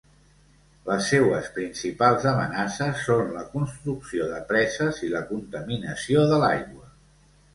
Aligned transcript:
Les 0.91 1.09
seues 1.11 1.49
principals 1.57 2.23
amenaces 2.31 3.03
són 3.09 3.29
la 3.35 3.43
construcció 3.51 4.29
de 4.31 4.41
preses 4.53 5.03
i 5.09 5.13
la 5.17 5.23
contaminació 5.35 6.25
de 6.33 6.41
l'aigua. 6.45 6.91